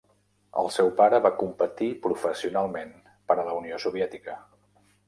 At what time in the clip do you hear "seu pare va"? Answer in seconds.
0.77-1.31